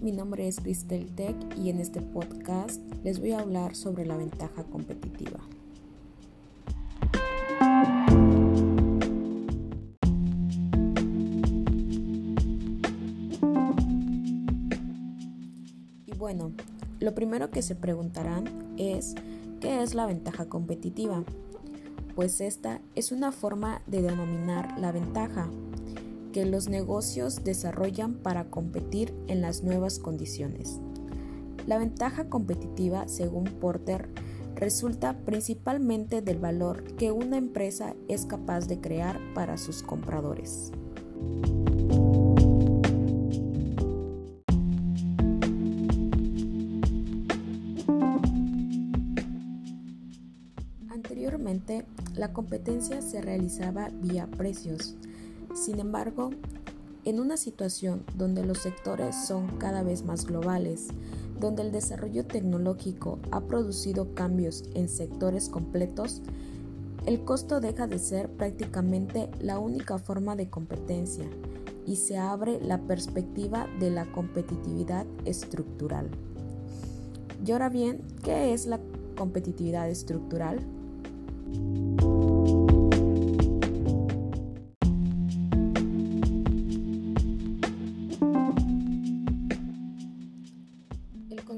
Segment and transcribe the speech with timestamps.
[0.00, 4.16] Mi nombre es Cristel Tech y en este podcast les voy a hablar sobre la
[4.16, 5.40] ventaja competitiva.
[16.06, 16.52] Y bueno,
[17.00, 18.44] lo primero que se preguntarán
[18.78, 19.14] es
[19.60, 21.24] ¿qué es la ventaja competitiva?
[22.14, 25.50] Pues esta es una forma de denominar la ventaja
[26.34, 30.80] que los negocios desarrollan para competir en las nuevas condiciones.
[31.68, 34.08] La ventaja competitiva, según Porter,
[34.56, 40.72] resulta principalmente del valor que una empresa es capaz de crear para sus compradores.
[50.90, 51.84] Anteriormente,
[52.16, 54.96] la competencia se realizaba vía precios,
[55.54, 56.30] sin embargo,
[57.04, 60.88] en una situación donde los sectores son cada vez más globales,
[61.38, 66.22] donde el desarrollo tecnológico ha producido cambios en sectores completos,
[67.06, 71.26] el costo deja de ser prácticamente la única forma de competencia
[71.86, 76.08] y se abre la perspectiva de la competitividad estructural.
[77.44, 78.80] Y ahora bien, ¿qué es la
[79.16, 80.60] competitividad estructural?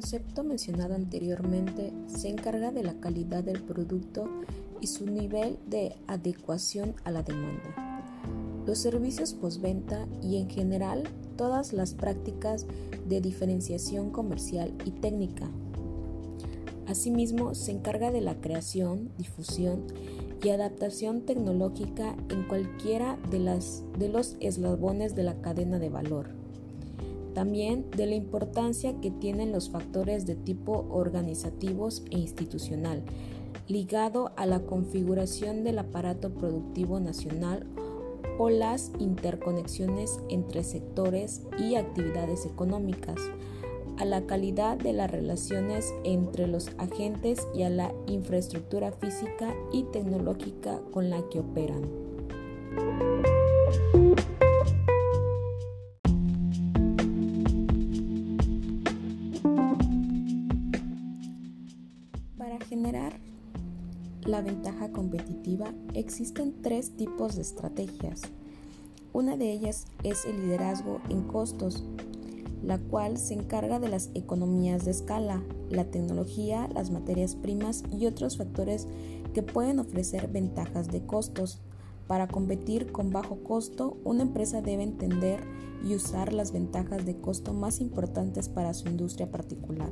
[0.06, 4.30] Concepto mencionado anteriormente se encarga de la calidad del producto
[4.80, 8.22] y su nivel de adecuación a la demanda.
[8.68, 12.66] Los servicios postventa y en general todas las prácticas
[13.08, 15.50] de diferenciación comercial y técnica.
[16.86, 19.86] Asimismo, se encarga de la creación, difusión
[20.40, 23.40] y adaptación tecnológica en cualquiera de,
[23.98, 26.45] de los eslabones de la cadena de valor
[27.36, 33.02] también de la importancia que tienen los factores de tipo organizativos e institucional,
[33.68, 37.66] ligado a la configuración del aparato productivo nacional
[38.38, 43.20] o las interconexiones entre sectores y actividades económicas,
[43.98, 49.82] a la calidad de las relaciones entre los agentes y a la infraestructura física y
[49.92, 51.82] tecnológica con la que operan.
[62.66, 63.20] Generar
[64.24, 68.22] la ventaja competitiva existen tres tipos de estrategias.
[69.12, 71.84] Una de ellas es el liderazgo en costos,
[72.64, 78.06] la cual se encarga de las economías de escala, la tecnología, las materias primas y
[78.06, 78.88] otros factores
[79.32, 81.60] que pueden ofrecer ventajas de costos.
[82.08, 85.40] Para competir con bajo costo, una empresa debe entender
[85.84, 89.90] y usar las ventajas de costo más importantes para su industria particular.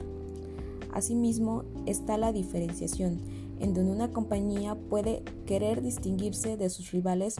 [0.94, 3.20] Asimismo, está la diferenciación,
[3.58, 7.34] en donde una compañía puede querer distinguirse de sus rivales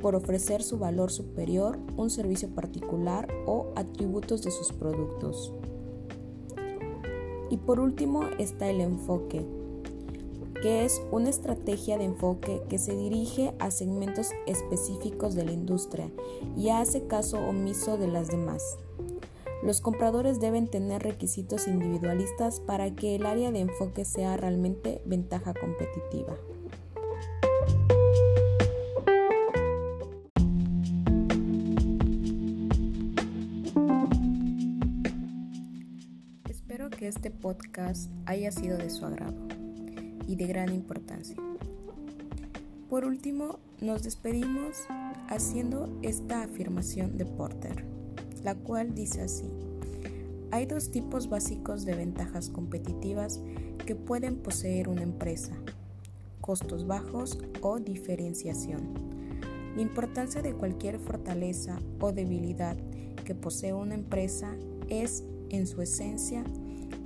[0.00, 5.52] por ofrecer su valor superior, un servicio particular o atributos de sus productos.
[7.50, 9.44] Y por último está el enfoque,
[10.62, 16.12] que es una estrategia de enfoque que se dirige a segmentos específicos de la industria
[16.56, 18.62] y hace caso omiso de las demás.
[19.62, 25.52] Los compradores deben tener requisitos individualistas para que el área de enfoque sea realmente ventaja
[25.52, 26.34] competitiva.
[36.48, 39.46] Espero que este podcast haya sido de su agrado
[40.26, 41.36] y de gran importancia.
[42.88, 44.78] Por último, nos despedimos
[45.28, 47.99] haciendo esta afirmación de Porter
[48.42, 49.50] la cual dice así.
[50.50, 53.40] Hay dos tipos básicos de ventajas competitivas
[53.86, 55.52] que pueden poseer una empresa,
[56.40, 59.10] costos bajos o diferenciación.
[59.76, 62.76] La importancia de cualquier fortaleza o debilidad
[63.24, 64.56] que posee una empresa
[64.88, 66.42] es, en su esencia,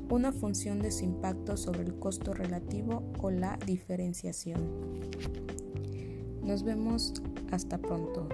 [0.08, 4.60] una función de su impacto sobre el costo relativo o la diferenciación.
[6.42, 8.28] Nos vemos hasta pronto.